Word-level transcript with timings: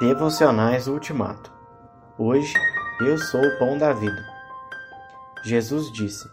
Devocionais 0.00 0.86
Ultimato. 0.86 1.52
Hoje, 2.16 2.54
eu 3.02 3.18
sou 3.18 3.38
o 3.38 3.58
pão 3.58 3.76
da 3.76 3.92
vida. 3.92 4.24
Jesus 5.44 5.92
disse: 5.92 6.26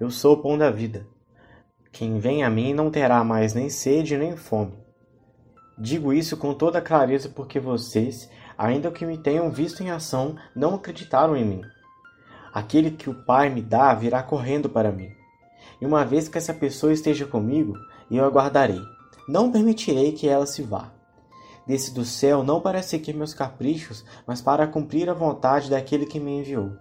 Eu 0.00 0.10
sou 0.10 0.36
o 0.36 0.36
pão 0.38 0.56
da 0.56 0.70
vida. 0.70 1.06
Quem 1.92 2.18
vem 2.18 2.42
a 2.42 2.48
mim 2.48 2.72
não 2.72 2.90
terá 2.90 3.22
mais 3.22 3.52
nem 3.52 3.68
sede 3.68 4.16
nem 4.16 4.38
fome. 4.38 4.72
Digo 5.78 6.14
isso 6.14 6.34
com 6.34 6.54
toda 6.54 6.80
clareza 6.80 7.28
porque 7.28 7.60
vocês, 7.60 8.30
ainda 8.56 8.90
que 8.90 9.04
me 9.04 9.18
tenham 9.18 9.50
visto 9.50 9.82
em 9.82 9.90
ação, 9.90 10.34
não 10.56 10.76
acreditaram 10.76 11.36
em 11.36 11.44
mim. 11.44 11.62
Aquele 12.54 12.90
que 12.90 13.10
o 13.10 13.26
Pai 13.26 13.50
me 13.50 13.60
dá 13.60 13.92
virá 13.92 14.22
correndo 14.22 14.70
para 14.70 14.90
mim. 14.90 15.10
E 15.78 15.84
uma 15.84 16.06
vez 16.06 16.26
que 16.26 16.38
essa 16.38 16.54
pessoa 16.54 16.90
esteja 16.90 17.26
comigo, 17.26 17.74
eu 18.10 18.24
aguardarei. 18.24 18.80
Não 19.28 19.52
permitirei 19.52 20.12
que 20.12 20.26
ela 20.26 20.46
se 20.46 20.62
vá 20.62 20.98
desce 21.70 21.94
do 21.94 22.04
céu 22.04 22.42
não 22.42 22.60
para 22.60 22.82
seguir 22.82 23.14
meus 23.14 23.32
caprichos, 23.32 24.04
mas 24.26 24.40
para 24.42 24.66
cumprir 24.66 25.08
a 25.08 25.14
vontade 25.14 25.70
daquele 25.70 26.04
que 26.04 26.18
me 26.18 26.40
enviou. 26.40 26.72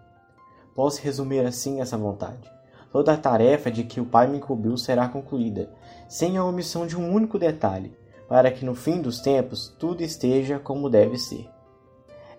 Posso 0.73 0.99
resumir 1.03 1.45
assim 1.45 1.79
essa 1.79 1.95
vontade. 1.95 2.49
Toda 2.91 3.13
a 3.13 3.17
tarefa 3.17 3.70
de 3.70 3.84
que 3.84 4.02
o 4.02 4.05
Pai 4.05 4.27
me 4.27 4.38
incumbiu 4.38 4.75
será 4.77 5.07
concluída, 5.07 5.70
sem 6.07 6.38
a 6.38 6.43
omissão 6.43 6.88
de 6.88 6.98
um 6.98 7.13
único 7.13 7.38
detalhe, 7.38 7.95
para 8.27 8.52
que 8.52 8.65
no 8.65 8.73
fim 8.73 8.99
dos 8.99 9.20
tempos 9.20 9.75
tudo 9.77 10.02
esteja 10.02 10.57
como 10.57 10.90
deve 10.90 11.20
ser. 11.20 11.48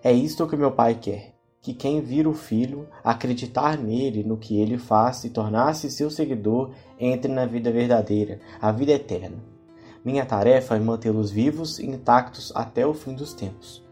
É 0.03 0.11
isto 0.11 0.45
que 0.45 0.57
meu 0.57 0.71
Pai 0.71 0.95
quer: 0.95 1.33
que 1.61 1.73
quem 1.73 2.01
vira 2.01 2.27
o 2.27 2.33
Filho, 2.33 2.85
acreditar 3.01 3.77
nele, 3.77 4.25
no 4.25 4.35
que 4.35 4.59
ele 4.59 4.77
faz 4.77 5.23
e 5.23 5.29
tornar-se 5.29 5.89
seu 5.89 6.09
seguidor, 6.09 6.71
entre 6.99 7.31
na 7.31 7.45
vida 7.45 7.71
verdadeira, 7.71 8.41
a 8.59 8.73
vida 8.73 8.91
eterna. 8.91 9.50
Minha 10.03 10.25
tarefa 10.25 10.75
é 10.75 10.79
mantê-los 10.79 11.29
vivos 11.29 11.77
e 11.77 11.85
intactos 11.85 12.51
até 12.55 12.85
o 12.85 12.93
fim 12.93 13.13
dos 13.13 13.33
tempos. 13.33 13.83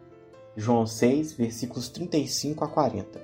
João 0.55 0.85
6, 0.85 1.33
versículos 1.33 1.87
35 1.89 2.63
a 2.63 2.67
40. 2.67 3.21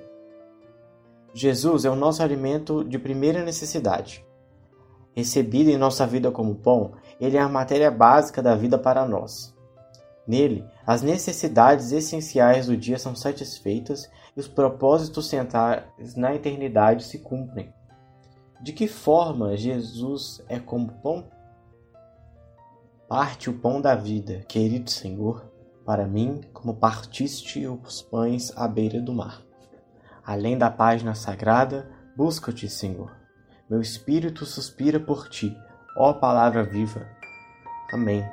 Jesus 1.34 1.84
é 1.84 1.90
o 1.90 1.96
nosso 1.96 2.22
alimento 2.22 2.84
de 2.84 2.98
primeira 2.98 3.44
necessidade. 3.44 4.24
Recebido 5.14 5.68
em 5.68 5.76
nossa 5.76 6.06
vida 6.06 6.30
como 6.30 6.54
pão, 6.54 6.92
ele 7.20 7.36
é 7.36 7.40
a 7.40 7.48
matéria 7.48 7.90
básica 7.90 8.40
da 8.42 8.54
vida 8.54 8.78
para 8.78 9.04
nós. 9.04 9.54
Nele, 10.26 10.64
as 10.86 11.02
necessidades 11.02 11.92
essenciais 11.92 12.66
do 12.66 12.76
dia 12.76 12.98
são 12.98 13.14
satisfeitas 13.14 14.10
e 14.36 14.40
os 14.40 14.48
propósitos 14.48 15.28
centrais 15.28 16.14
na 16.16 16.34
eternidade 16.34 17.04
se 17.04 17.18
cumprem. 17.18 17.72
De 18.60 18.72
que 18.72 18.88
forma 18.88 19.56
Jesus 19.56 20.42
é 20.48 20.58
como 20.58 20.92
pão? 21.02 21.24
Parte 23.08 23.48
o 23.48 23.52
pão 23.52 23.80
da 23.80 23.94
vida, 23.94 24.44
querido 24.48 24.90
Senhor, 24.90 25.48
para 25.84 26.08
mim, 26.08 26.40
como 26.52 26.74
partiste 26.74 27.64
os 27.64 28.02
pães 28.02 28.52
à 28.56 28.66
beira 28.66 29.00
do 29.00 29.12
mar. 29.12 29.42
Além 30.24 30.58
da 30.58 30.68
página 30.68 31.14
sagrada, 31.14 31.88
busca-te, 32.16 32.68
Senhor. 32.68 33.16
Meu 33.70 33.80
espírito 33.80 34.44
suspira 34.44 34.98
por 34.98 35.28
ti, 35.28 35.56
ó 35.96 36.14
palavra 36.14 36.64
viva. 36.64 37.06
Amém. 37.92 38.28